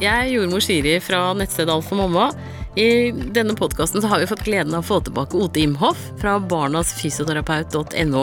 [0.00, 2.30] Jeg er jordmor Siri fra nettstedet Alf og mamma.
[2.80, 8.22] I denne podkasten har vi fått gleden av å få tilbake Ote Imhoff fra barnasfysioterapeut.no.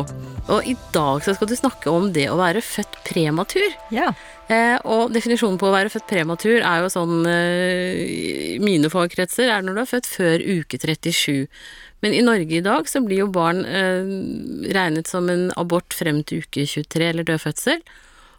[0.55, 3.67] Og i dag så skal du snakke om det å være født prematur.
[3.93, 4.07] Ja.
[4.49, 9.62] Eh, og definisjonen på å være født prematur er jo sånn eh, mine fagkretser er
[9.67, 11.45] når du er født før uke 37.
[12.02, 14.02] Men i Norge i dag så blir jo barn eh,
[14.73, 17.85] regnet som en abort frem til uke 23 eller dødfødsel.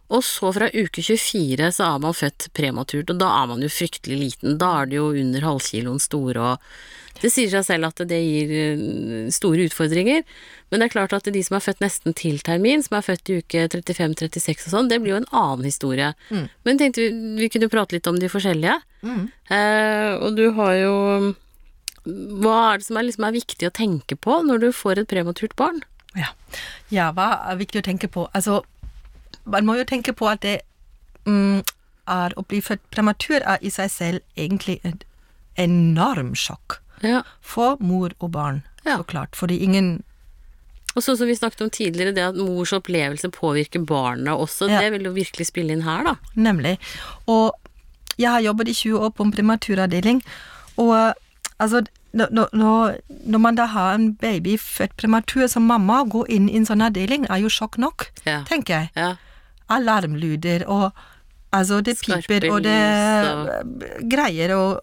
[0.09, 3.69] Og så fra uke 24 så er man født prematurt, og da er man jo
[3.73, 4.57] fryktelig liten.
[4.61, 8.53] Da er det jo under halvkiloen store, og det sier seg selv at det gir
[8.55, 10.23] eh, store utfordringer.
[10.71, 13.33] Men det er klart at de som er født nesten til termin, som er født
[13.33, 16.13] i uke 35-36 og sånn, det blir jo en annen historie.
[16.65, 17.11] Men tenkte vi,
[17.43, 18.79] vi kunne prate litt om de forskjellige.
[19.05, 20.95] Eh, og du har jo
[22.09, 25.11] Hva er det som er, liksom er viktig å tenke på når du får et
[25.11, 25.83] prematurt barn?
[26.17, 26.33] Ja.
[26.91, 28.25] ja, hva er viktig å tenke på?
[28.33, 28.63] Altså,
[29.51, 30.61] man må jo tenke på at det
[31.27, 31.63] mm,
[32.09, 35.05] er å bli født prematur er i seg selv egentlig et
[35.59, 37.23] enorm sjokk Ja.
[37.41, 38.97] for mor og barn, Ja.
[38.99, 39.35] så klart.
[39.37, 40.03] Fordi ingen
[40.97, 44.81] Og så som vi snakket om tidligere, det at mors opplevelse påvirker barna også, Ja.
[44.81, 46.15] det vil jo virkelig spille inn her, da.
[46.35, 46.79] Nemlig.
[47.29, 47.55] Og
[48.19, 50.23] jeg har jobbet i 20 år på en prematuravdeling,
[50.77, 51.15] og
[51.61, 52.97] altså når, når,
[53.27, 56.67] når man da har en baby født prematur som mamma, å gå inn i en
[56.67, 58.43] sånn avdeling er jo sjokk nok, Ja.
[58.45, 58.91] tenker jeg.
[58.97, 59.17] Ja.
[59.69, 60.91] Alarmlyder og
[61.51, 64.83] Altså, det Skarpe piper, og det lys greier og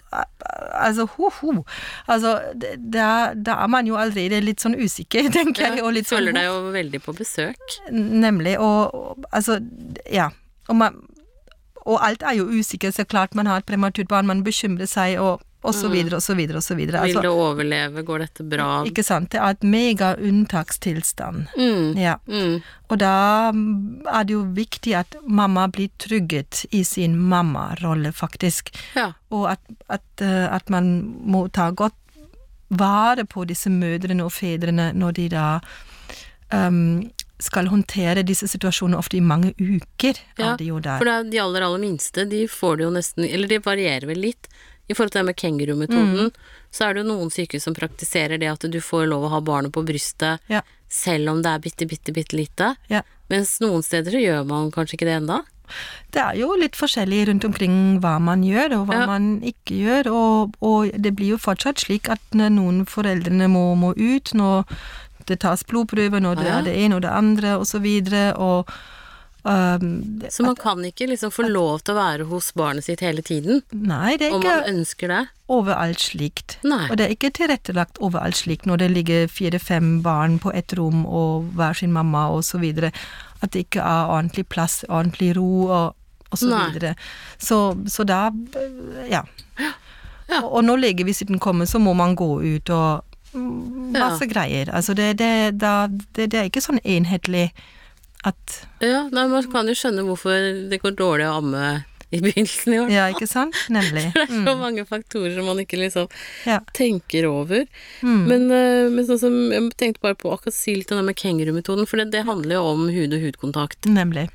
[0.82, 1.64] Altså, ho-ho.
[2.10, 6.08] Altså, det- da, da er man jo allerede litt sånn usikker, tenker jeg, og litt
[6.10, 7.78] sånn Føler deg jo veldig på besøk.
[7.94, 8.56] Nemlig.
[8.58, 9.60] Og, og altså,
[10.12, 10.32] ja.
[10.68, 10.98] Og, man,
[11.86, 15.20] og alt er jo usikkert, så klart man har et prematurt barn, man bekymrer seg,
[15.22, 17.02] og, og så videre, og så videre, og så videre.
[17.06, 18.04] Vil det du overleve?
[18.06, 18.70] Går dette bra?
[18.88, 19.32] ikke sant.
[19.34, 21.50] Det er et mega unntakstilstand.
[21.58, 21.98] Mm.
[22.00, 22.16] Ja.
[22.30, 22.62] Mm.
[22.90, 23.16] Og da
[23.50, 28.72] er det jo viktig at mamma blir trygget i sin mammarolle, faktisk.
[28.96, 29.12] Ja.
[29.34, 30.96] Og at, at, eh, at man
[31.26, 31.98] må ta godt
[32.70, 35.46] vare på disse mødrene og fedrene når de da
[36.54, 37.06] um,
[37.42, 40.20] skal håndtere disse situasjonene ofte i mange uker.
[40.38, 41.00] Ja, er de jo der.
[41.02, 44.08] For det er de aller, aller minste, de får det jo nesten Eller de varierer
[44.10, 44.50] vel litt.
[44.90, 46.32] I forhold til det med kengurumetoden, Mm.
[46.72, 49.40] så er det jo noen sykehus som praktiserer det at du får lov å ha
[49.42, 50.62] barnet på brystet Ja.
[50.90, 52.76] selv om det er bitte, bitte, bitte lite.
[52.90, 53.02] Ja.
[53.30, 55.42] Mens noen steder så gjør man kanskje ikke det enda.
[56.12, 59.06] Det er jo litt forskjellig rundt omkring hva man gjør, og hva Ja.
[59.08, 63.90] man ikke gjør, og, og det blir jo fortsatt slik at noen foreldrene må, må
[63.98, 64.66] ut, når
[65.26, 68.70] det tas blodprøver, når det er det ene og det andre, og så videre, og
[69.46, 73.22] ehm, Så man kan ikke liksom få lov til å være hos barnet sitt hele
[73.26, 75.20] tiden, Nei, det er om ikke man ønsker det.
[75.48, 76.58] overalt slikt.
[76.64, 76.88] Nei.
[76.90, 81.06] Og det er ikke tilrettelagt overalt slikt når det ligger fire-fem barn på ett rom
[81.06, 82.92] og hver sin mamma og så videre.
[83.42, 85.96] At det ikke er ordentlig plass, ordentlig ro og,
[86.32, 86.64] og så Nei.
[86.72, 86.96] videre.
[87.38, 88.32] Så, så da
[89.10, 89.24] ja.
[89.60, 90.42] Ja.
[90.42, 93.04] Og, og når legevisitten kommer, så må man gå ut og
[93.36, 94.32] masse Ja.
[94.32, 94.70] greier.
[94.74, 97.52] Altså det, det, det, det er ikke sånn enhetlig
[98.26, 101.66] at Ja, nei, man kan jo skjønne hvorfor det går dårlig å amme
[102.14, 102.92] i begynnelsen i år.
[102.94, 103.58] Ja, ikke sant?
[103.74, 104.06] Nemlig.
[104.16, 106.08] Det er så mange faktorer som man ikke liksom
[106.46, 106.60] Ja.
[106.78, 107.66] tenker over.
[108.06, 108.22] Mm.
[108.30, 111.18] Men, eh, men sånn som jeg tenkte bare på akkurat si litt om det med
[111.20, 113.90] kengurumetoden, for det, det handler jo om hud og hudkontakt.
[113.90, 114.30] Nemlig.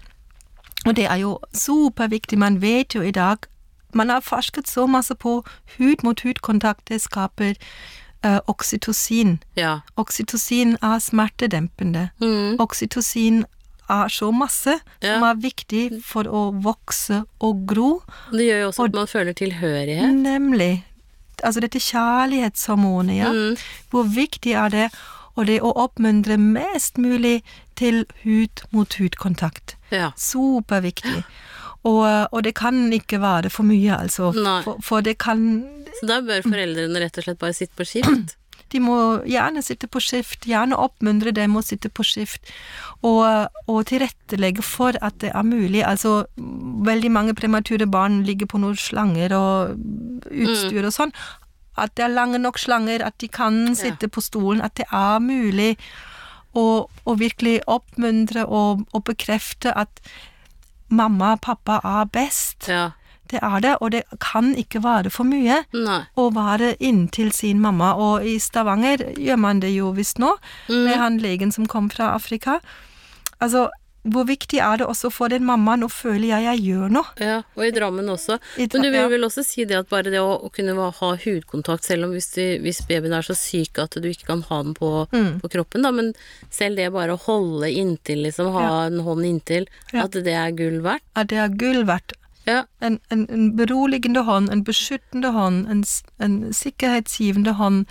[0.86, 2.38] Og det er jo superviktig.
[2.40, 3.46] Man vet jo i dag
[3.92, 5.40] Man har forsket så masse på
[5.78, 6.84] hud mot hud-kontakt.
[6.86, 7.56] Det skaper
[8.22, 9.40] uh, oksytocin.
[9.58, 9.80] Ja.
[9.98, 12.10] Oksytocin er smertedempende.
[12.22, 12.54] Mm.
[12.62, 13.40] Oksytocin
[13.90, 17.90] er så masse som er viktig for å vokse og gro.
[18.32, 20.14] Det gjør jo også Og- at man føler tilhørighet.
[20.22, 20.84] Nemlig.
[21.42, 23.30] Altså dette kjærlighetshormonet, ja.
[23.32, 23.56] Mm.
[23.90, 24.88] Hvor viktig er det?
[25.36, 27.42] Og det å oppmuntre mest mulig
[27.76, 29.76] til hud mot hud-kontakt.
[29.90, 30.10] Ja.
[30.16, 31.22] Superviktig.
[31.88, 34.34] Og, og det kan ikke være for mye, altså.
[34.64, 35.64] For, for det kan
[36.00, 38.36] Så da bør foreldrene rett og slett bare sitte på skift.
[38.70, 38.96] De må
[39.28, 42.52] gjerne sitte på skift, gjerne oppmuntre dem å sitte på skift,
[43.02, 45.82] og, og tilrettelegge for at det er mulig.
[45.86, 46.24] Altså,
[46.86, 49.76] veldig mange premature barn ligger på noen slanger og
[50.30, 51.14] utstyr og sånn.
[51.80, 55.18] At det er lange nok slanger, at de kan sitte på stolen, at det er
[55.22, 55.74] mulig
[56.54, 60.02] å, og virkelig oppmuntre og, og bekrefte at
[60.90, 62.68] mamma og pappa er best.
[62.68, 62.90] Ja.
[63.30, 66.00] Det er det, og det kan ikke være for mye Nei.
[66.18, 67.92] å være inntil sin mamma.
[67.94, 70.32] Og i Stavanger gjør man det jo visst nå,
[70.68, 72.58] med han legen som kom fra Afrika.
[73.40, 73.68] Altså,
[74.02, 77.10] hvor viktig er det også for den mammaen å føle jeg jeg gjør noe?
[77.20, 78.38] Ja, og i Drammen også.
[78.56, 80.72] I Dra- Men du vil vel også si det at bare det å, å kunne
[80.74, 84.40] ha hudkontakt, selv om hvis, du, hvis babyen er så syk at du ikke kan
[84.48, 85.40] ha den på, Mm.
[85.42, 86.14] på kroppen, da, men
[86.50, 88.80] selv det bare å holde inntil, liksom, ha Ja.
[88.88, 90.04] en hånd inntil, Ja.
[90.04, 91.04] at det er gull verdt.
[91.14, 92.16] At det er gull verdt.
[92.50, 92.64] Ja.
[92.80, 95.84] En, en, en beroligende hånd, en beskyttende hånd, en,
[96.26, 97.86] en sikkerhetsgivende hånd.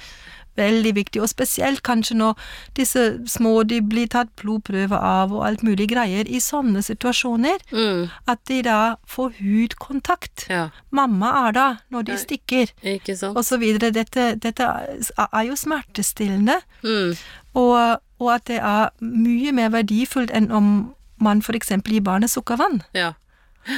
[0.60, 2.40] Veldig viktig, og spesielt kanskje når
[2.76, 6.28] disse små de blir tatt blodprøver av og alt mulig greier.
[6.28, 8.10] I sånne situasjoner, Mm.
[8.28, 10.48] at de da får hudkontakt.
[10.50, 10.66] Ja.
[10.92, 12.18] Mamma er da når de Ja.
[12.18, 12.68] stikker,
[13.38, 13.92] og så videre.
[13.92, 16.60] Dette, dette er jo smertestillende.
[16.84, 17.16] Mm.
[17.56, 22.30] Og, og at det er mye mer verdifullt enn om man for eksempel gir barnet
[22.32, 22.82] sukkervann.
[22.94, 23.14] Ja.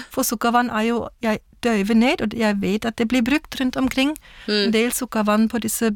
[0.10, 3.76] For sukkervann er jo Jeg døyver ned, og jeg vet at det blir brukt rundt
[3.78, 4.16] omkring.
[4.48, 4.72] En Mm.
[4.74, 5.92] del sukkervann på disse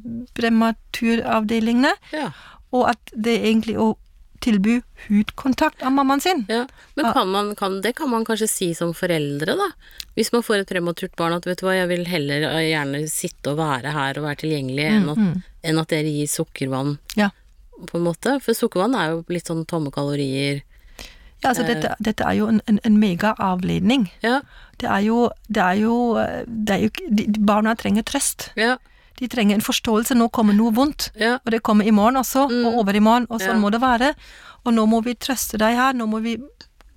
[0.86, 1.94] prematuravdelingene.
[2.14, 2.32] Ja.
[2.76, 3.96] Og at det egentlig å
[4.44, 6.46] tilby hudkontakt av mammaen sin.
[6.50, 6.68] ja.
[6.96, 9.70] Men kan man, kan, det kan man kanskje si som foreldre, da.
[10.16, 13.02] Hvis man får et prematurt barn at vet du hva, jeg vil heller eh, gjerne
[13.10, 15.24] sitte og være her og være tilgjengelig enn at,
[15.64, 17.32] enn at dere gir sukkervann, Ja.
[17.88, 18.38] på en måte.
[18.44, 20.62] For sukkervann er jo litt sånn tomme kalorier.
[21.46, 24.10] Ja, altså dette, dette er jo en, en, en megaavledning.
[24.26, 24.40] Ja.
[24.82, 25.96] Det er jo, det er jo,
[26.46, 28.50] det er jo de, Barna trenger trøst.
[28.60, 28.76] Ja.
[29.20, 30.18] De trenger en forståelse.
[30.18, 31.12] Nå kommer noe vondt.
[31.20, 31.38] Ja.
[31.46, 34.12] Og det kommer i morgen også, og over i morgen, og sånn må det være.
[34.66, 36.36] Og nå må vi trøste deg her, nå må vi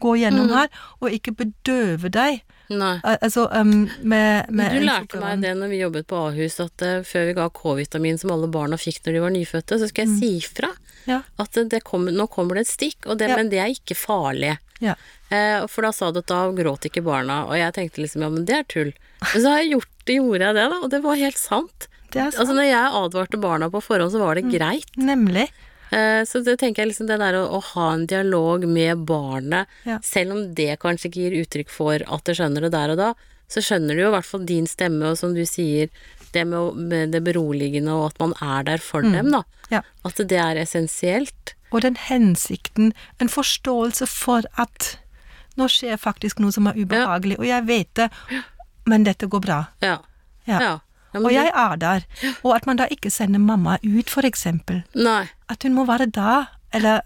[0.02, 0.70] gå gjennom her,
[1.02, 2.42] og ikke bedøve deg.
[2.68, 2.98] Nei.
[3.02, 6.98] Altså, um, med, med Du lærte meg det når vi jobbet på Ahus, at uh,
[7.06, 10.18] før vi ga K-vitamin som alle barna fikk når de var nyfødte, så skal jeg
[10.18, 10.68] si fra
[11.08, 13.36] Ja, at det, det nå kommer det et stikk, og det, Ja.
[13.40, 14.58] men det er ikke farlig.
[14.80, 14.94] ja.
[15.30, 18.28] Eh, for da sa du at da gråt ikke barna, og jeg tenkte liksom ja,
[18.32, 18.92] men det er tull.
[19.20, 21.88] Men så har jeg gjort gjorde jeg det, da, og det var helt sant.
[22.12, 22.38] Det er sant.
[22.40, 24.88] Altså når jeg advarte barna på forhånd, så var det greit.
[24.96, 25.50] Nemlig.
[25.92, 29.68] Eh, så det tenker jeg liksom det der å, å ha en dialog med barnet,
[30.04, 33.10] selv om det kanskje ikke gir uttrykk for at det skjønner det der og da,
[33.48, 35.88] så skjønner du jo i hvert fall din stemme, og som du sier,
[36.34, 39.42] det med, det beroligende og at man er der for dem, da.
[39.72, 39.80] Ja.
[40.04, 41.54] At det er essensielt.
[41.72, 44.98] Og den hensikten, en forståelse for at
[45.56, 48.10] nå skjer faktisk noe som er ubehagelig, og jeg vet det,
[48.88, 49.62] men dette går bra.
[49.84, 49.98] Ja.
[50.48, 50.60] Ja.
[50.60, 50.74] ja.
[51.14, 52.04] Ja, Og jeg er der.
[52.44, 54.82] Og at man da ikke sender mamma ut, for eksempel.
[54.92, 55.24] Nei.
[55.48, 56.34] At hun må være da,
[56.72, 57.00] eller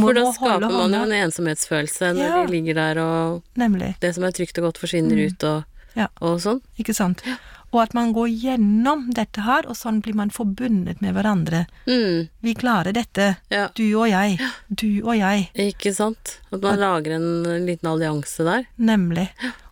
[0.00, 2.46] For da skaper man jo en ensomhetsfølelse når Ja.
[2.46, 3.96] de ligger der og Nemlig.
[4.00, 5.64] det som er trygt og godt forsvinner ut og,
[5.96, 6.06] Ja.
[6.22, 6.60] og sånn.
[6.78, 7.22] Ikke sant?
[7.70, 11.66] Og at man går gjennom dette her, og sånn blir man forbundet med hverandre.
[11.86, 14.38] Mm, Vi klarer dette, ja, du og jeg,
[14.74, 16.38] du og jeg, ikke sant.
[16.50, 18.64] At man lager en liten allianse der.
[18.78, 19.28] nemlig.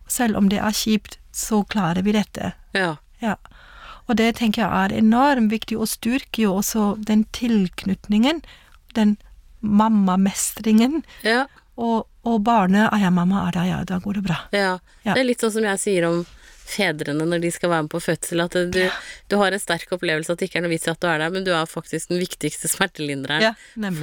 [0.07, 2.53] Selv om det er kjipt, så klarer vi dette.
[2.75, 2.97] Ja.
[3.19, 3.35] Ja.
[4.07, 8.43] Og det tenker jeg er enormt viktig, og styrker jo også den tilknytningen,
[8.97, 9.15] den
[9.61, 11.45] mammamestringen, Ja.
[11.77, 14.37] og, og barnet ah, ja, mamma er det ja, da går det bra.
[14.55, 14.77] Ja.
[15.03, 15.13] Ja.
[15.13, 16.25] Det er litt sånn som jeg sier om
[16.67, 18.81] fedrene når de skal være med på fødsel, at du,
[19.31, 21.21] du har en sterk opplevelse at det ikke er noe vits i at du er
[21.23, 23.53] der, men du er faktisk den viktigste smertelindreren Ja,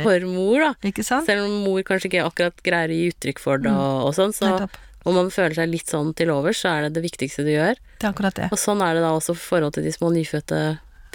[0.00, 0.92] for mor, da.
[1.04, 4.32] Selv om mor kanskje ikke akkurat greier å gi uttrykk for det og, og sånn,
[4.36, 4.80] så Mm.
[5.04, 7.76] Om man føler seg litt sånn til overs, så er det det viktigste du gjør.
[8.00, 8.46] Det er akkurat det.
[8.48, 10.60] Og sånn er det da også for forhold til de små nyfødte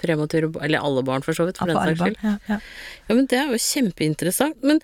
[0.00, 2.20] premature Eller alle barn, for så vidt, for Ja, den saks skyld.
[2.24, 2.60] Ja, ja.
[3.08, 4.62] Ja, men det er jo kjempeinteressant.
[4.66, 4.80] Men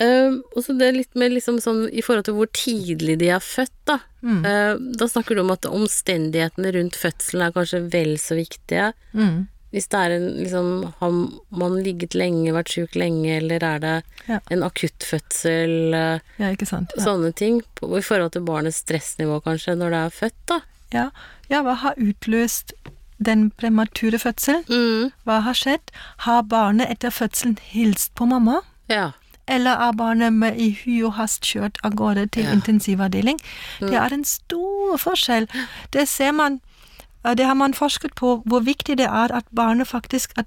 [0.00, 3.74] øh, også det litt med liksom sånn i forhold til hvor tidlig de er født,
[3.88, 3.98] da.
[4.26, 4.40] Mm.
[4.44, 8.88] Uh, da snakker du om at omstendighetene rundt fødselen er kanskje vel så viktige.
[9.14, 9.44] Mm.
[9.74, 10.68] Hvis det er en liksom
[11.00, 11.10] Har
[11.60, 13.94] man ligget lenge, vært sjuk lenge, eller er det
[14.28, 14.38] Ja.
[14.50, 15.94] en akuttfødsel?
[15.94, 16.50] eh, ja.
[16.54, 16.80] Ja.
[17.02, 17.62] Sånne ting.
[17.74, 20.60] på- I forhold til barnets stressnivå, kanskje, når det er født, da.
[20.92, 21.10] Ja.
[21.50, 22.72] ja, hva har utløst
[23.18, 24.64] den premature fødselen?
[24.68, 25.12] Mm.
[25.24, 25.90] Hva har skjedd?
[26.26, 28.60] Har barnet etter fødselen hilst på mamma?
[28.88, 29.12] Ja.
[29.48, 32.52] Eller er barnet med i hy og hast kjørt av gårde til Ja.
[32.52, 33.38] intensivavdeling?
[33.80, 35.46] Det er en stor forskjell.
[35.92, 36.60] Det ser man,
[37.24, 40.46] eh, det har man forsket på, hvor viktig det er at barnet faktisk at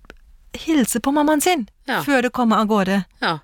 [0.53, 2.01] hilser på mammaen sin Ja.
[2.01, 3.05] før det kommer av gårde.
[3.21, 3.39] Ja.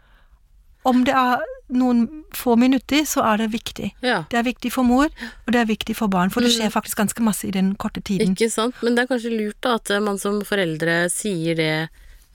[0.85, 1.41] Om det er
[1.75, 2.03] noen
[2.37, 3.91] få minutter, så er det viktig.
[4.05, 4.19] ja.
[4.29, 6.97] Det er viktig for mor, og det er viktig for barn, for det skjer faktisk
[7.01, 8.35] ganske masse i den korte tiden.
[8.37, 8.75] Ikke sant.
[8.85, 11.71] Men det er kanskje lurt da at man som foreldre sier det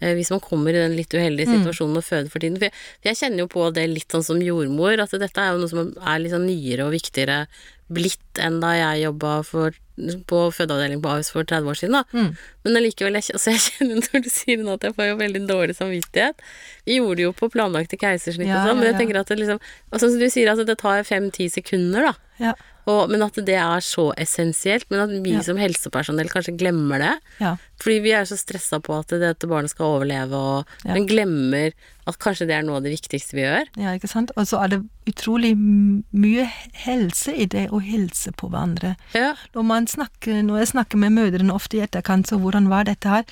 [0.03, 1.61] eh, hvis man kommer i den litt uheldige Mm.
[1.63, 2.57] situasjonen og føde for tiden.
[2.59, 5.61] For jeg, jeg kjenner jo på det litt sånn som jordmor, at dette er jo
[5.63, 7.47] noe som er litt sånn nyere og viktigere
[7.91, 11.99] blitt enn da jeg jobba på fødeavdeling på Ahus for 30 år siden.
[11.99, 12.03] da.
[12.15, 12.31] Mm.
[12.65, 15.21] Men allikevel, jeg, altså jeg kjenner når du sier det nå at jeg får jo
[15.21, 16.45] veldig dårlig samvittighet.
[16.89, 19.41] Vi gjorde det jo på planlagte keisersnitt Ja, og sånn, men jeg tenker at det
[19.43, 22.15] liksom Og sånn som du sier, altså det tar fem-ti sekunder, da.
[22.41, 22.55] Ja,
[22.91, 24.87] Og, men at det er så essensielt.
[24.91, 25.43] Men at vi Ja.
[25.47, 27.13] som helsepersonell kanskje glemmer det.
[27.41, 27.57] ja.
[27.81, 30.93] Fordi vi er så stressa på at dette barnet skal overleve, og Ja.
[30.95, 31.73] men glemmer
[32.07, 33.65] at kanskje det er noe av det viktigste vi gjør.
[33.81, 34.33] Ja, ikke sant?
[34.37, 36.45] Og så er det utrolig mye
[36.85, 38.97] helse i det å hilse på hverandre.
[39.15, 42.85] Ja, Når, man snakker, når jeg snakker med mødrene ofte i etterkant, så hvordan var
[42.85, 43.25] dette her?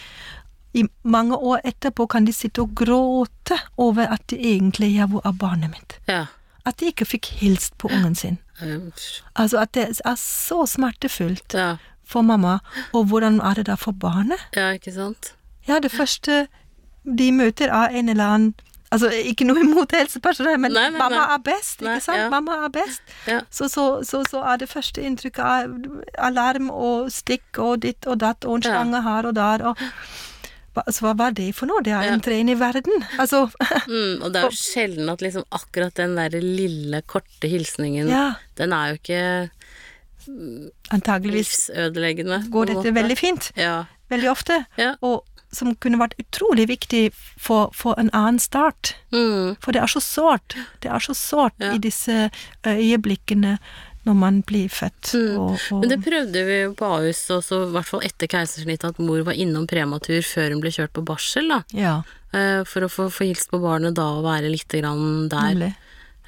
[0.76, 5.24] I mange år etterpå kan de sitte og gråte over at de egentlig Ja, hvor
[5.26, 5.96] er barnet mitt?
[6.08, 6.26] ja,
[6.68, 8.38] at de ikke fikk hilst på ungen sin.
[8.62, 8.76] Eh,
[9.36, 12.58] Altså at det er så smertefullt Ja, for mamma,
[12.92, 14.40] og hvordan er det da for barnet?
[14.56, 15.34] ja, ikke sant?
[15.68, 16.46] Ja, det første
[17.18, 18.54] de møter av en eller annen
[18.90, 21.34] Altså, ikke noe imot helsepersonell, men Nei, nei, mamma nei.
[21.34, 22.16] er best, ikke sant?
[22.22, 22.28] ja.
[22.32, 23.02] Mamma er best.
[23.28, 23.42] Ja.
[23.52, 25.74] Så, så, så, så er det første inntrykket av
[26.24, 29.82] alarm og stikk og ditt og datt og en slange her og der og
[30.78, 31.82] hva, Så hva var det for noe?
[31.84, 32.14] Det er Ja.
[32.14, 33.04] en tren i verden.
[33.18, 33.44] Altså
[33.88, 38.34] Mm, og det er jo sjelden at liksom akkurat den der lille, korte hilsningen, Ja,
[38.56, 39.22] den er jo ikke
[40.92, 42.42] antageligvis livsødeleggende.
[42.52, 43.50] går dette veldig fint.
[43.56, 43.84] Ja.
[44.10, 44.64] Veldig ofte.
[44.76, 44.94] Ja.
[45.02, 47.06] Og som kunne vært utrolig viktig
[47.40, 48.94] for, for en annen start.
[49.12, 50.56] Mm, For det er så sårt.
[50.84, 52.30] Det er så sårt i disse
[52.66, 53.54] øyeblikkene
[54.06, 55.10] når man blir født.
[55.14, 55.38] Mm.
[55.38, 58.94] Og, og, Men det prøvde vi jo på Ahus også, i hvert fall etter keisersnittet,
[58.94, 61.62] at mor var innom prematur før hun ble kjørt på barsel, da.
[61.74, 65.54] ja, Eh, For å få, få hilst på barnet da og være lite grann der.
[65.54, 65.70] nemlig.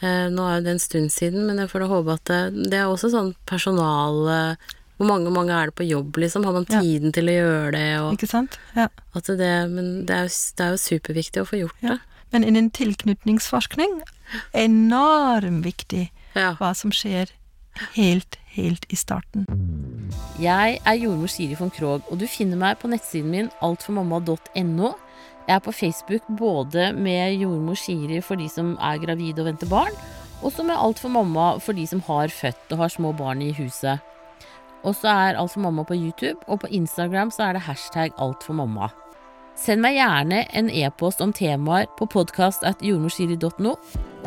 [0.01, 2.79] Eh, Nå er det en stund siden, men jeg får da håpe at det, det
[2.81, 4.57] er også sånn personal eh,
[4.97, 6.45] Hvor mange, mange er det på jobb, liksom?
[6.49, 6.81] Har man Ja.
[6.81, 7.85] tiden til å gjøre det?
[8.01, 8.57] Og Ikke sant?
[8.77, 8.89] Ja.
[9.13, 11.89] det, men det er, jo, det er jo superviktig å få gjort Ja.
[11.89, 12.01] det.
[12.33, 14.01] Men innen tilknytningsforskning
[14.55, 16.55] enormt viktig Ja.
[16.55, 17.29] hva som skjer
[17.97, 19.47] helt, helt i starten.
[20.41, 24.93] Jeg er jordmor Siri von Krogh, og du finner meg på nettsiden min altformamma.no.
[25.49, 29.71] Jeg er på Facebook både med jordmor Siri for de som er gravide og venter
[29.71, 29.97] barn,
[30.43, 33.43] og så med Alt for mamma for de som har født og har små barn
[33.43, 34.01] i huset.
[34.85, 38.13] Og så er Alt for mamma på YouTube, og på Instagram så er det hashtag
[38.19, 38.89] Alt for mamma.
[39.61, 43.75] Send meg gjerne en e-post om temaer på podkast.jordmorsiri.no.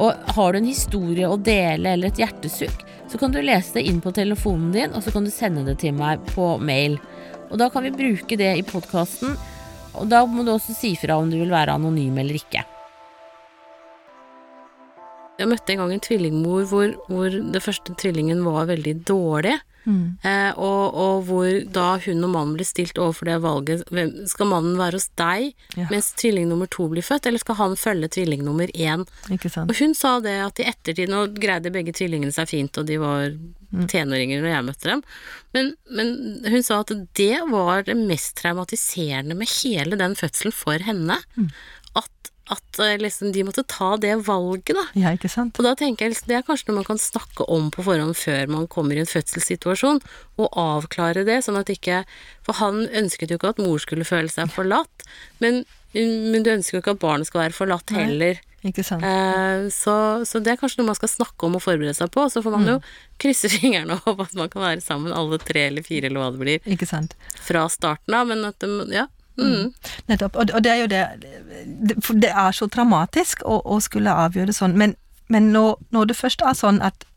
[0.04, 3.84] Og har du en historie å dele eller et hjertesukk, så kan du lese det
[3.86, 6.96] inn på telefonen din, og så kan du sende det til meg på mail.
[7.52, 9.36] Og da kan vi bruke det i podkasten,
[9.94, 12.64] og da må du også si fra om du vil være anonym eller ikke.
[15.38, 19.60] Jeg møtte en gang en tvillingmor hvor, hvor det første tvillingen var veldig dårlig.
[19.86, 20.18] Mm.
[20.24, 24.48] Eh, og, og hvor da hun og mannen blir stilt overfor det valget hvem, Skal
[24.48, 25.88] mannen være hos deg Ja.
[25.92, 29.04] mens tvilling nummer to blir født, eller skal han følge tvilling nummer én?
[29.68, 32.98] Og hun sa det at i ettertid Nå greide begge tvillingene seg fint, og de
[33.02, 33.34] var
[33.90, 35.00] tenåringer når jeg møtte dem,
[35.56, 36.10] men, men
[36.46, 41.18] hun sa at det var det mest traumatiserende med hele den fødselen for henne.
[41.98, 44.84] At, at eh, liksom de måtte ta det valget, da.
[45.00, 45.56] Ja, ikke sant?
[45.60, 48.18] Og da tenker jeg liksom, det er kanskje noe man kan snakke om på forhånd
[48.20, 50.02] før man kommer i en fødselssituasjon,
[50.42, 52.02] og avklare det, sånn at ikke
[52.44, 55.06] For han ønsket jo ikke at mor skulle føle seg forlatt,
[55.40, 55.62] men,
[55.96, 58.02] men du ønsker jo ikke at barnet skal være forlatt Nei.
[58.04, 58.42] heller.
[58.64, 59.04] Ikke sant?
[59.04, 59.96] Eh, så,
[60.28, 62.54] så det er kanskje noe man skal snakke om og forberede seg på, så får
[62.56, 62.78] man jo
[63.24, 66.30] krysse fingrene og håpe at man kan være sammen alle tre eller fire eller hva
[66.36, 67.16] det blir, Ikke sant?
[67.44, 69.08] fra starten av, men at det, ja.
[69.38, 69.74] Mm.
[70.08, 70.36] Nettopp.
[70.36, 74.54] Og, og det er jo det For det er så dramatisk å, å skulle avgjøre
[74.54, 74.94] sånn, men,
[75.28, 77.08] men når, når det først er sånn at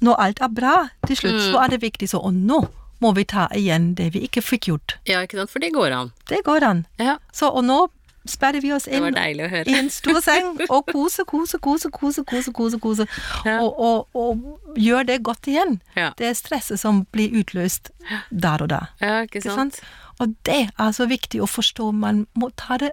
[0.00, 0.74] når alt er bra
[1.06, 2.62] til slutt, så er det viktig så Og nå
[3.00, 4.98] må vi ta igjen det vi ikke fikk gjort.
[5.08, 6.12] Ja, ikke sant, for det går an.
[6.28, 6.84] Det går an.
[7.00, 7.86] Ja, Så, og nå
[8.28, 12.80] sperrer vi oss inn i en stor seng og kose, kose, kose, kose, kose, kose,
[12.82, 13.06] kose.
[13.48, 13.60] Ja.
[13.64, 15.78] Og, og, og gjør det godt igjen.
[15.96, 16.10] Ja.
[16.18, 17.90] Det er stresset som blir utløst
[18.30, 18.82] der og da.
[19.00, 19.80] Ja, ikke Ikke sant?
[20.20, 21.90] Og det er så viktig å forstå.
[21.96, 22.92] Man må ta det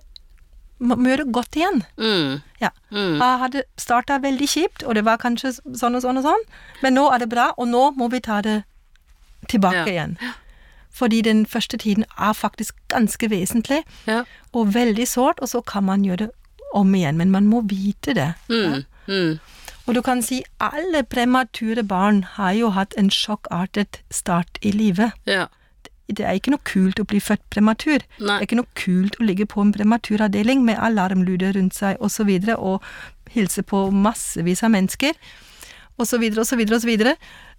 [0.79, 1.79] Man må gjøre det godt igjen.
[1.97, 2.41] Mm.
[2.61, 2.69] Ja.
[2.93, 3.15] Mm.
[3.17, 6.43] Jeg hadde starta veldig kjipt, og det var kanskje sånn og sånn og sånn,
[6.83, 8.59] men nå er det bra, og nå må vi ta det
[9.49, 9.85] tilbake Ja.
[9.89, 10.13] igjen.
[10.93, 14.23] Fordi den første tiden er faktisk ganske vesentlig, Ja.
[14.53, 16.31] og veldig sårt, og så kan man gjøre det
[16.75, 18.35] om igjen, men man må vite det.
[18.47, 18.85] Mm.
[19.07, 19.39] Mm.
[19.87, 25.11] Og du kan si alle premature barn har jo hatt en sjokkartet start i livet.
[25.25, 25.47] Ja.
[26.07, 27.99] Det er ikke noe kult å bli født prematur.
[28.19, 28.27] Nei.
[28.27, 32.11] Det er ikke noe kult å ligge på en prematuravdeling med alarmlyder rundt seg og
[32.13, 32.81] så videre, og
[33.33, 35.13] hilse på massevis av mennesker,
[36.05, 37.17] så videre og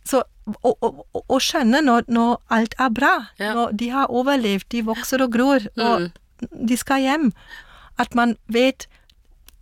[0.09, 0.23] så
[0.63, 3.53] å, skjønne når, når alt er bra, Ja.
[3.55, 7.33] når de har overlevd, de vokser og gror, og de skal hjem,
[7.99, 8.87] at man vet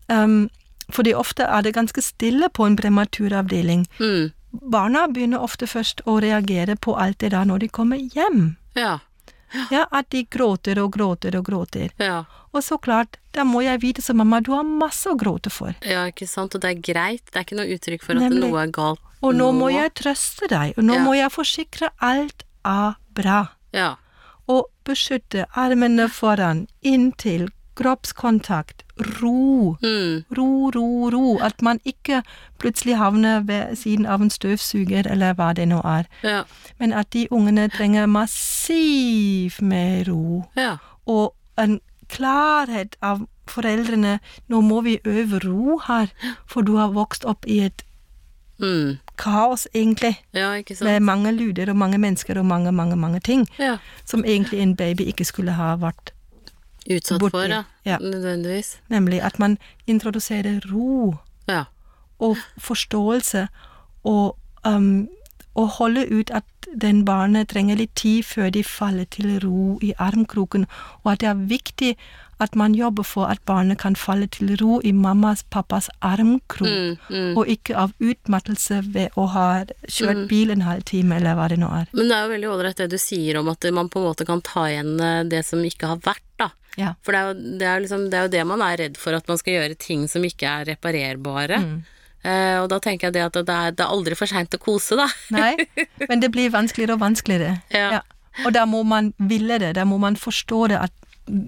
[0.08, 0.48] um,
[0.92, 3.88] Fordi ofte er det ganske stille på en prematuravdeling.
[3.98, 4.30] Mm.
[4.70, 8.56] Barna begynner ofte først å reagere på alt det der når de kommer hjem.
[8.76, 8.98] Ja.
[9.70, 11.90] Ja, at de gråter og gråter og gråter.
[12.02, 12.24] Ja.
[12.52, 15.74] Og så klart, da må jeg vite som mamma, du har masse å gråte for.
[15.86, 16.54] ja, ikke sant.
[16.54, 17.24] Og det er greit.
[17.30, 18.40] Det er ikke noe uttrykk for at Nemlig.
[18.50, 21.04] noe er galt Og nå må jeg trøste deg, og nå Ja.
[21.04, 23.48] må jeg forsikre alt er bra.
[23.72, 23.96] Ja.
[24.48, 28.82] Og beskytte armene foran, inntil, kroppskontakt,
[29.20, 29.76] ro.
[29.82, 30.24] Mm.
[30.36, 31.38] Ro, ro, ro.
[31.44, 32.22] At man ikke
[32.58, 36.08] plutselig havner ved siden av en støvsuger, eller hva det nå er.
[36.24, 36.42] Ja.
[36.80, 40.44] Men at de ungene trenger massiv med ro.
[40.56, 40.76] Ja.
[41.06, 41.80] og en
[42.10, 44.18] klarhet av foreldrene
[44.50, 46.10] Nå må vi øve ro her,
[46.46, 47.82] for du har vokst opp i et
[48.58, 48.98] Mm.
[49.18, 50.16] kaos, egentlig.
[50.34, 50.50] Ja.
[50.80, 53.46] Med mange lyder og mange mennesker og mange, mange, mange ting.
[53.58, 53.76] Ja.
[54.04, 56.12] Som egentlig en baby ikke skulle ha vært.
[56.90, 57.30] Utsatt Borti.
[57.30, 57.62] for, ja.
[57.84, 57.98] Ja.
[57.98, 58.76] Nødvendigvis.
[58.90, 61.14] Nemlig at man introduserer ro
[61.48, 61.64] Ja.
[62.20, 63.48] og forståelse
[64.04, 65.08] og, um,
[65.54, 66.44] og holde ut at
[66.80, 70.66] den barnet trenger litt tid før de faller til ro i armkroken,
[71.04, 71.96] og at det er viktig
[72.40, 76.96] at man jobber for at barnet kan falle til ro i mammas, pappas armkrok, Mm,
[77.10, 77.36] mm.
[77.38, 81.58] og ikke av utmattelse ved å ha kjørt bil en halv time, eller hva det
[81.58, 81.86] nå er.
[81.92, 84.26] Men det er jo veldig ålreit det du sier om at man på en måte
[84.26, 86.25] kan ta igjen eh, det som ikke har vært.
[86.76, 86.94] Ja.
[87.04, 89.16] For det er, jo, det, er liksom, det er jo det man er redd for,
[89.16, 91.60] at man skal gjøre ting som ikke er reparerbare.
[91.62, 91.76] Mm.
[92.26, 94.60] Eh, og da tenker jeg det at det er, det er aldri for seint å
[94.62, 95.06] kose, da.
[95.34, 95.54] Nei,
[96.10, 97.56] men det blir vanskeligere og vanskeligere.
[97.74, 98.02] Ja.
[98.44, 101.04] Og da må man ville det, da må man forstå det, at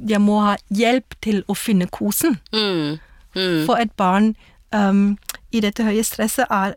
[0.08, 2.38] jeg må ha hjelp til å finne kosen.
[2.54, 2.98] Mm.
[3.36, 3.64] Mm.
[3.68, 4.32] For et barn
[4.74, 5.18] um,
[5.54, 6.74] i dette høye stresset er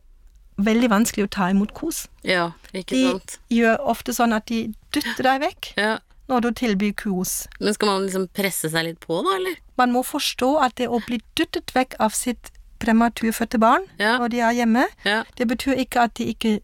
[0.62, 2.06] veldig vanskelig å ta imot kos.
[2.28, 5.98] Ja, ikke De gjør ofte sånn at de dytter deg vekk Ja.
[6.32, 7.36] Når du tilbyr kos.
[7.60, 9.60] Men skal man liksom presse seg litt på, da, eller?
[9.78, 14.16] Man må forstå at det å bli dyttet vekk av sitt prematurfødte barn Ja.
[14.18, 15.24] når de er hjemme, Ja.
[15.38, 16.56] det betyr ikke at de ikke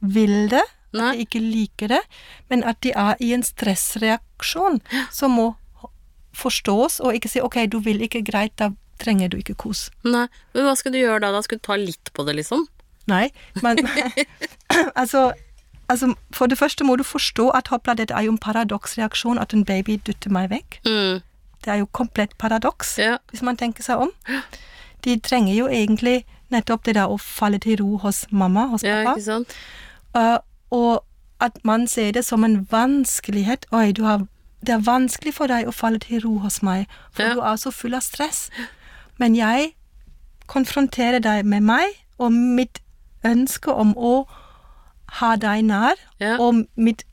[0.00, 1.10] vil det, at Nei.
[1.16, 2.00] de ikke liker det,
[2.48, 4.80] men at de er i en stressreaksjon
[5.12, 5.48] som må
[6.38, 8.70] forstås, og ikke si ok, du vil ikke, greit, da
[9.02, 9.90] trenger du ikke kos.
[10.04, 10.26] Nei.
[10.54, 11.32] Men hva skal du gjøre da?
[11.34, 12.64] Da skal du ta litt på det, liksom?
[13.10, 13.30] Nei,
[13.62, 13.78] men
[15.00, 15.32] altså,
[15.88, 19.54] altså For det første må du forstå at hoppla, dette er jo en paradoksreaksjon, at
[19.54, 20.80] en baby dytter meg vekk.
[20.86, 21.20] Mm.
[21.64, 23.16] Det er jo komplett paradoks, Ja.
[23.30, 24.10] hvis man tenker seg om.
[25.04, 29.02] De trenger jo egentlig nettopp det der å falle til ro hos mamma, hos ja,
[29.04, 29.18] pappa.
[29.18, 29.54] ikke sant?
[30.16, 30.38] Uh,
[30.70, 31.04] og
[31.40, 33.66] at man ser det som en vanskelighet.
[33.72, 34.26] Oi, du har,
[34.66, 37.34] det er vanskelig for deg å falle til ro hos meg, for Ja.
[37.34, 38.50] du er så full av stress.
[39.18, 39.74] Men jeg
[40.46, 41.86] konfronterer deg med meg
[42.18, 42.80] og mitt
[43.24, 44.26] ønske om å
[45.08, 46.36] ha deg nær, Ja.
[46.38, 47.04] og mitt,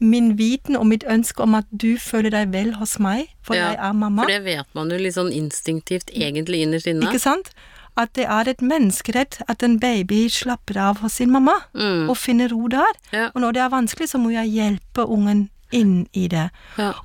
[0.00, 3.68] min viten og mitt ønske om at du føler deg vel hos meg, for Ja,
[3.70, 4.22] jeg er mamma.
[4.22, 7.02] For det vet man jo litt sånn instinktivt egentlig innerst inne.
[7.06, 7.50] Ikke sant?
[7.96, 12.08] At det er et menneskerett at en baby slapper av hos sin mamma Mm.
[12.08, 12.92] og finner ro der.
[13.12, 13.26] Ja.
[13.34, 16.50] Og når det er vanskelig, så må jeg hjelpe ungen inn i det.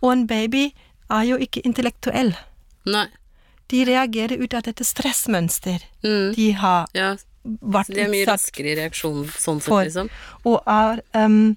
[0.01, 0.73] Og en baby
[1.09, 2.35] er jo ikke intellektuell.
[2.85, 3.07] Nei.
[3.69, 6.33] De reagerer ut av dette stressmønster Mm.
[6.35, 7.15] de har Ja,
[7.61, 7.93] vært utsatt for.
[7.95, 10.09] Det er mye raskere reaksjon sånn sett, liksom.
[10.45, 11.55] Og, er, um,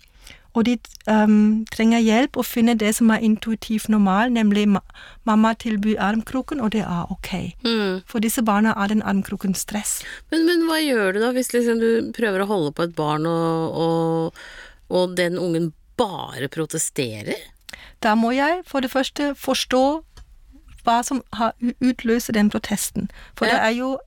[0.55, 0.75] og de
[1.07, 4.81] um, trenger hjelp å finne det som er intuitivt normal, nemlig ma
[5.29, 7.31] mamma tilbyr armkroken, og det er ok.
[7.63, 8.01] Mm.
[8.11, 10.01] For disse barna er den armkroken stress.
[10.33, 13.27] Men, men hva gjør du da, hvis liksom du prøver å holde på et barn,
[13.31, 14.43] og, og,
[14.91, 17.39] og den ungen bare protesterer?
[18.03, 19.83] Da må jeg for det første forstå
[20.87, 21.75] hva som har u-
[22.33, 23.11] den protesten.
[23.37, 23.53] For Ja.
[23.53, 23.99] det er jo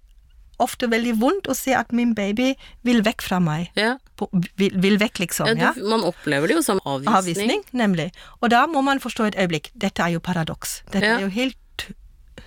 [0.60, 3.72] ofte veldig vondt å se at min baby vil vekk fra meg.
[3.76, 5.48] Ja, På, vil, vil vekk, liksom.
[5.58, 7.16] ja, du, Man opplever det jo som avvisning.
[7.18, 8.12] Avvisning, nemlig.
[8.42, 9.72] Og da må man forstå et øyeblikk.
[9.76, 10.84] Dette er jo paradoks.
[10.92, 11.18] Dette Ja.
[11.18, 11.58] er jo helt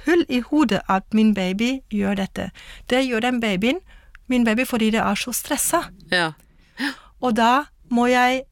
[0.06, 2.50] hull i hodet at min baby gjør dette.
[2.88, 3.80] Det gjør den babyen,
[4.28, 5.88] min baby, fordi det er så stressa.
[6.10, 6.32] Ja.
[7.20, 8.42] Og da må jeg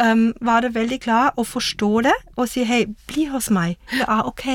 [0.00, 4.22] um, være veldig klar og forstå det, og si hei, bli hos meg, det er
[4.28, 4.46] ok.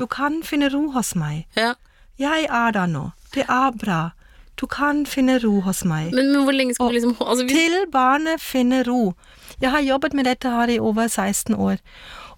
[0.00, 1.46] Du kan finne ro hos meg.
[1.56, 1.74] ja.
[2.18, 3.10] Jeg er der nå.
[3.34, 4.10] Det er bra.
[4.60, 6.10] Du kan finne ro hos meg.
[6.14, 9.12] Men, men hvor lenge skal du liksom altså, hvis, Til barnet finner ro.
[9.62, 11.76] Jeg har jobbet med dette her i over 16 år,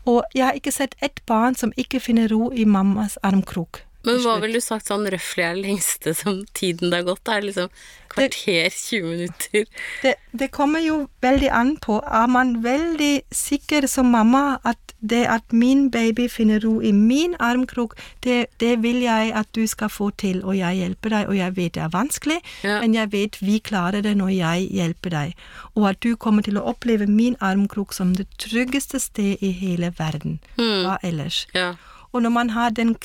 [0.05, 3.83] og jeg har ikke sett ett barn som ikke finner ro i mammas armkrok.
[4.07, 7.29] Men hva ville du sagt sånn røftlig er det lengste som tiden det har gått?
[7.29, 7.69] Er det liksom
[8.11, 9.67] kvarter, 20 minutter?
[10.03, 11.99] Det, det kommer jo veldig an på.
[12.09, 17.37] Er man veldig sikker som mamma at det at min baby finner ro i min
[17.41, 21.37] armkrok, det, det vil jeg at du skal få til, og jeg hjelper deg, og
[21.39, 22.81] jeg vet det er vanskelig, Ja.
[22.83, 25.33] men jeg vet vi klarer det når jeg hjelper deg,
[25.75, 29.93] og at du kommer til å oppleve min armkrok som det tryggeste sted i hele
[29.97, 30.41] verden.
[30.61, 31.47] Hva ellers?
[31.57, 31.75] Ja.
[32.13, 32.97] Og når man har den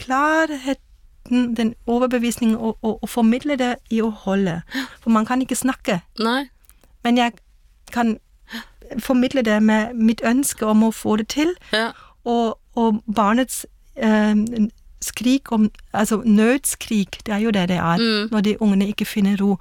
[1.25, 4.61] klarheten, den overbevisningen, og, og, og formidle det i å holde
[5.01, 6.47] For man kan ikke snakke, Nei.
[7.03, 7.33] men jeg
[7.91, 8.17] kan
[8.99, 11.91] formidle det med mitt ønske om å få det til, Ja.
[12.25, 14.35] og, og barnets eh,
[15.01, 18.29] skrik om Altså nødskrik, det er jo det det er, Mm.
[18.31, 19.57] når de ungene ikke finner ro.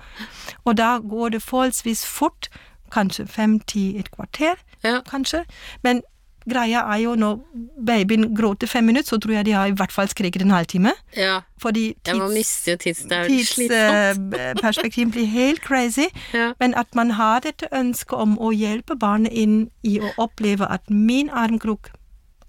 [0.64, 2.48] Og da går det forholdsvis fort,
[2.92, 5.00] kanskje fem-ti, et kvarter, Ja.
[5.00, 5.44] kanskje,
[5.82, 6.02] men
[6.50, 7.38] greia er jo når
[7.86, 10.92] babyen gråter fem minutter, så tror jeg de har i hvert fall skriket en halvtime.
[11.16, 11.40] ja.
[11.64, 13.02] Fordi Ja, man mister jo tids...
[13.08, 16.06] Det er tidsperspektivet blir helt crazy.
[16.34, 16.52] Ja.
[16.60, 20.90] Men at man har dette ønsket om å hjelpe barnet inn i å oppleve at
[20.90, 21.90] min armkrok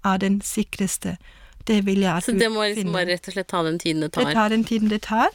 [0.04, 1.16] er den sikreste,
[1.66, 4.00] det vil jeg at Så det må liksom bare rett og slett ta den tiden
[4.04, 4.24] det tar?
[4.28, 5.32] Det tar den tiden det tar,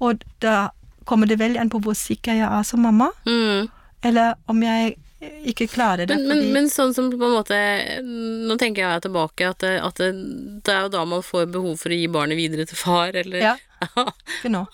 [0.00, 0.68] og da
[1.08, 3.68] kommer det veldig an på hvor sikker jeg er som mamma, Mm.
[4.02, 6.16] eller om jeg ikke klarer det.
[6.16, 7.56] Men, men, fordi, men sånn som på en måte
[8.04, 10.08] Nå tenker jeg tilbake at, det, at det,
[10.64, 13.42] det er jo da man får behov for å gi barnet videre til far, eller
[13.44, 13.56] Ja.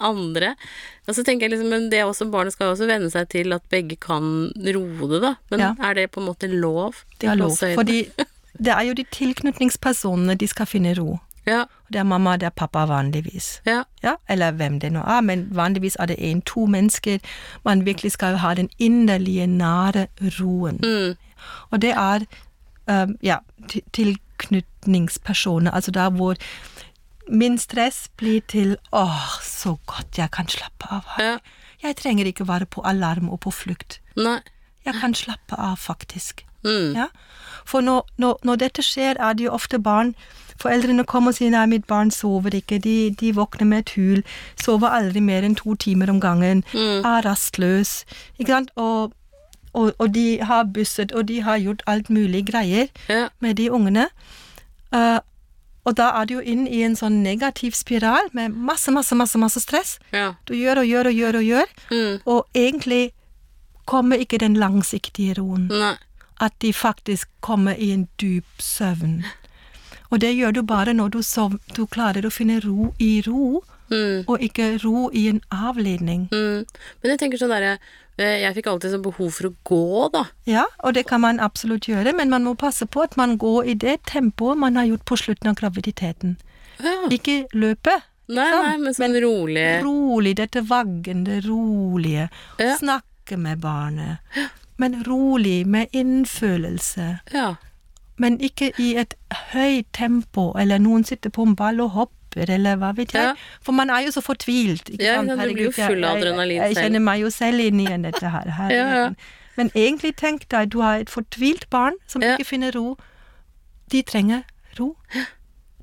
[0.03, 0.55] Andre.
[1.07, 3.55] Og så tenker jeg liksom, men det også, barnet skal jo også venne seg til
[3.55, 5.35] at begge kan roe det, da.
[5.51, 5.75] Men Ja.
[5.91, 7.05] er det på en måte lov?
[7.19, 7.55] Det er lov.
[7.59, 8.01] Fordi
[8.67, 11.21] det er jo de tilknytningspersonene de skal finne ro.
[11.47, 13.61] Ja, Det er mamma, det er pappa vanligvis.
[13.67, 17.19] ja, Ja, eller hvem det nå er, men vanligvis er det en, to mennesker.
[17.65, 20.07] Man virkelig skal jo ha den inderlige, nære
[20.41, 20.81] roen.
[20.83, 21.17] mm,
[21.71, 22.21] Og det er
[22.91, 23.37] um, ja,
[23.93, 26.35] tilknytningspersoner, altså der hvor
[27.29, 31.25] min stress blir til åh, så godt jeg kan slappe av her.
[31.33, 31.39] ja.
[31.83, 34.01] Jeg trenger ikke være på alarm og på flukt.
[34.17, 34.39] Nei.
[34.87, 36.46] Jeg kan slappe av, faktisk.
[36.67, 37.07] Mm, Ja?
[37.67, 40.15] For når, når, når dette skjer, er det jo ofte barn
[40.57, 44.23] Foreldrene kommer og sier nei, mitt barn sover ikke, de, de våkner med et hul,
[44.57, 47.05] sover aldri mer enn to timer om gangen, Mm.
[47.05, 48.05] er rastløs,
[48.41, 49.13] ikke sant, og,
[49.75, 53.69] og, og de har busset, og de har gjort alt mulig greier ja, med de
[53.71, 54.07] ungene.
[54.95, 55.19] Uh,
[55.85, 59.37] og da er du jo inn i en sånn negativ spiral med masse, masse, masse,
[59.39, 59.99] masse stress.
[60.13, 60.33] ja.
[60.47, 63.13] Du gjør og gjør og gjør og gjør, Mm, og egentlig
[63.85, 65.95] kommer ikke den langsiktige roen nei.
[66.41, 69.25] At de faktisk kommer i en dyp søvn.
[70.11, 73.63] Og det gjør du bare når du, sov, du klarer å finne ro i ro,
[73.87, 76.25] Mm, og ikke ro i en avledning.
[76.33, 76.65] mm.
[77.03, 77.77] Men jeg tenker sånn derre
[78.19, 80.25] eh, Jeg fikk alltid sånn behov for å gå, da.
[80.51, 83.69] Ja, og det kan man absolutt gjøre, men man må passe på at man går
[83.71, 86.35] i det tempoet man har gjort på slutten av graviditeten.
[86.83, 86.97] Ja.
[87.15, 87.95] Ikke løpe.
[88.27, 88.67] Nei, sant?
[88.67, 92.27] nei, men sånn rolig Rolig, dette vaggende, rolige.
[92.59, 92.75] Ja.
[92.83, 94.19] Snakke med barnet.
[94.79, 97.19] Men rolig, med innfølelse.
[97.33, 97.55] Ja.
[98.19, 99.15] Men ikke i et
[99.53, 103.31] høyt tempo, eller noen sitter på en ball og hopper, eller hva vet jeg.
[103.31, 103.35] Ja.
[103.65, 104.91] For man er jo så fortvilt.
[104.93, 105.31] Ikke Ja, sant?
[105.31, 106.75] du blir jo full av adrenalin selv.
[106.77, 108.53] jeg kjenner meg jo selv inn i dette her.
[108.71, 109.11] Ja, ja.
[109.57, 112.97] Men egentlig tenk deg, du har et fortvilt barn som ikke finner ro.
[113.91, 114.43] De trenger
[114.79, 114.95] ro.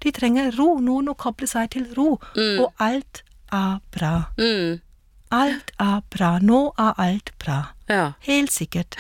[0.03, 2.19] De trenger ro, noen å koble seg til ro.
[2.37, 2.59] Mm.
[2.61, 4.11] Og alt er bra.
[4.37, 4.81] Mm.
[5.31, 6.37] Alt er bra.
[6.39, 7.57] Nå er alt bra.
[7.93, 8.05] Ja.
[8.25, 8.97] Helt sikkert.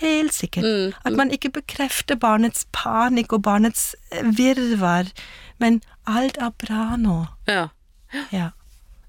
[0.00, 0.64] Helt sikkert.
[0.64, 0.94] Mm.
[1.04, 5.10] At man ikke bekrefter barnets panikk og barnets eh, virvar,
[5.60, 7.18] men alt er bra nå.
[7.50, 7.68] Ja.
[8.32, 8.48] Ja.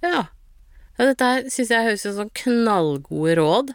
[0.04, 0.26] Ja.
[1.00, 3.74] ja dette syns jeg høres ut som knallgode råd.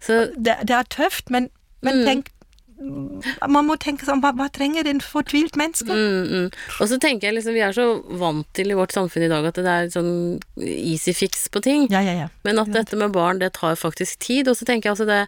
[0.00, 1.50] Så Det, det er tøft, men,
[1.82, 2.04] men Mm.
[2.06, 2.30] tenk
[2.76, 5.88] Man må tenke sånn Hva, hva trenger en fortvilt menneske?
[5.88, 6.48] mm, mm.
[6.82, 7.86] Og så tenker jeg liksom Vi er så
[8.20, 10.10] vant til i vårt samfunn i dag at det er sånn
[10.60, 11.86] easy fix på ting.
[11.92, 12.28] Ja, ja, ja.
[12.44, 14.50] Men at dette med barn, det tar faktisk tid.
[14.50, 15.22] Og så tenker jeg altså det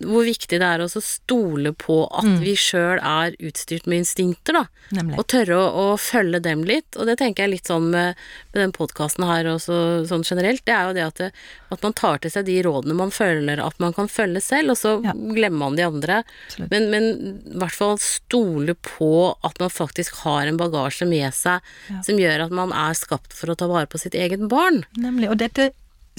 [0.00, 4.62] hvor viktig det er å stole på at vi sjøl er utstyrt med instinkter, da.
[4.96, 5.18] Nemlig.
[5.20, 6.96] Og tørre å, å følge dem litt.
[6.96, 8.16] Og det tenker jeg litt sånn med,
[8.54, 10.64] med den podkasten her også sånn generelt.
[10.66, 11.28] Det er jo det at, det
[11.76, 14.80] at man tar til seg de rådene man føler at man kan følge selv, og
[14.80, 15.12] så Ja.
[15.14, 16.22] glemmer man de andre.
[16.48, 16.70] Absolutt.
[16.72, 17.10] Men, men
[17.54, 19.12] i hvert fall stole på
[19.46, 21.60] at man faktisk har en bagasje med seg
[21.92, 22.00] Ja.
[22.02, 24.82] som gjør at man er skapt for å ta vare på sitt eget barn.
[24.96, 25.28] Nemlig.
[25.30, 25.70] Og dette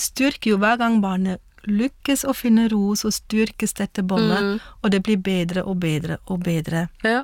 [0.01, 4.59] styrker jo hver gang barnet lykkes å finne ro, så styrkes dette båndet, Mm.
[4.83, 6.89] og det blir bedre og bedre og bedre.
[7.03, 7.23] Ja,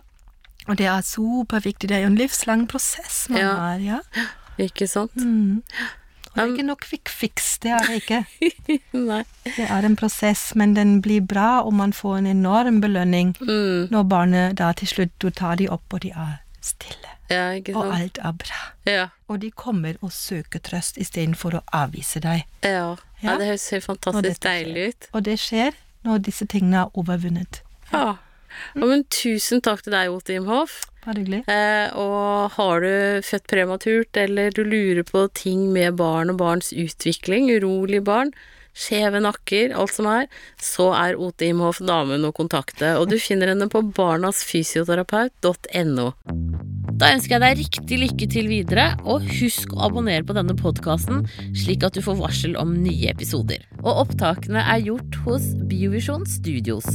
[0.67, 1.87] Og det er superviktig.
[1.87, 3.53] Det er jo en livslang prosess man Ja.
[3.55, 3.99] har, ja.
[4.59, 5.15] ikke sant?
[5.15, 5.61] Mm.
[6.27, 8.25] Og det er ikke noe quick fix, det er det ikke.
[8.93, 9.23] Nei.
[9.45, 13.87] Det er en prosess, men den blir bra, og man får en enorm belønning Mm.
[13.89, 17.15] når barnet da til slutt, du tar de opp, og de er stille.
[17.29, 18.55] Ja, Og alt er bra.
[18.87, 19.07] Ja.
[19.27, 22.45] Og de kommer og søker trøst istedenfor å avvise deg.
[22.63, 22.95] Ja.
[23.21, 23.35] ja, Ja.
[23.37, 25.07] det høres helt fantastisk deilig ut.
[25.13, 25.71] Og det skjer
[26.07, 27.61] når disse tingene er overvunnet.
[27.91, 27.99] Ja.
[27.99, 28.15] ja.
[28.79, 30.85] Men tusen takk til deg, Jotim Hoff.
[31.05, 31.43] Bare hyggelig.
[31.51, 36.71] Eh, og har du født prematurt, eller du lurer på ting med barn og barns
[36.73, 38.31] utvikling, urolige barn,
[38.77, 40.27] skjeve nakker, alt som er,
[40.61, 46.07] så er Ote Imhoff damen å kontakte, og du finner henne på barnasfysioterapeut.no.
[46.95, 51.25] Da ønsker jeg deg riktig lykke til videre, og husk å abonnere på denne podkasten,
[51.57, 53.67] slik at du får varsel om nye episoder.
[53.83, 56.87] Og opptakene er gjort hos Biovisjon Studios.